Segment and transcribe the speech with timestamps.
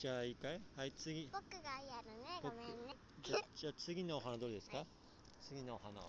[0.00, 0.58] じゃあいいかい？
[0.76, 1.28] はい次。
[1.30, 2.40] 僕がやるね。
[2.42, 2.96] ごめんね。
[3.22, 4.86] じゃじゃあ次のお花どれですか？
[5.46, 6.06] 次のお花は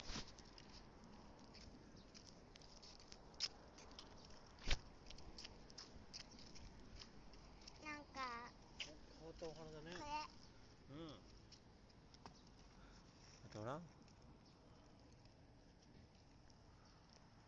[7.83, 8.88] なんか変
[9.26, 10.28] わったお花だね。
[10.92, 11.10] うん。
[13.46, 13.80] あとほら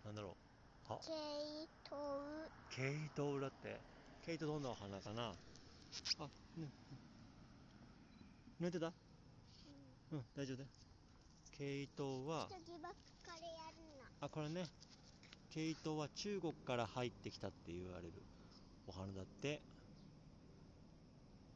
[0.05, 0.35] なんだろ
[0.89, 0.93] う。
[0.93, 0.99] あ。
[1.01, 1.11] ケ
[1.63, 2.49] イトウ。
[2.75, 3.79] ケイトウだって。
[4.25, 5.33] ケイトどんなお花かな？
[6.19, 6.69] あね
[8.61, 8.93] 抜いてた？
[10.11, 10.23] うん。
[10.35, 10.69] 大丈夫だよ。
[11.57, 12.47] ケイトウは。
[14.21, 14.65] あこれね。
[15.49, 18.13] ケイトウは中国から入ってきたって言われる。
[18.87, 19.61] お花だって。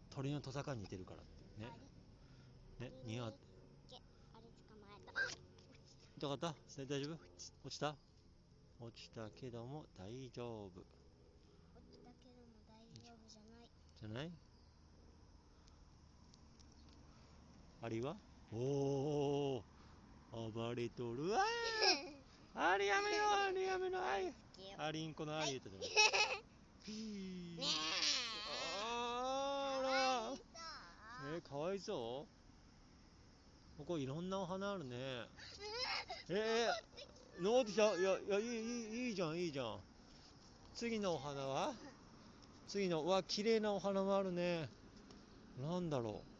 [0.09, 2.89] 鳥のトサカに似てるからってね。
[2.89, 3.33] ね似合う。
[4.33, 5.13] あれ捕まえた。
[6.17, 6.55] 痛かった。
[6.81, 7.17] 大大丈夫？
[7.65, 7.95] 落ちた？
[8.79, 10.85] 落ちたけども大丈夫落
[11.89, 14.23] ちたけども大丈夫じゃない？
[14.23, 14.31] じゃない
[17.83, 18.15] アリは？
[18.51, 18.57] お
[20.33, 21.43] お暴れとるわー。
[22.73, 24.33] アリやめろアリやめろあい。
[24.77, 25.87] アリンコのアリ言ってたね
[26.83, 27.65] ピーね
[28.83, 31.37] あえら。
[31.37, 32.25] えかわいそ
[33.75, 33.77] う？
[33.79, 34.95] ここいろんなお花あるね。
[36.29, 37.95] えー、登ってきた。
[37.95, 39.79] いやいやいいいいじゃんいいじゃん。
[40.73, 41.73] 次のお花は？
[42.67, 44.67] 次のうわ綺麗なお花もあるね。
[45.57, 46.36] なんだろう。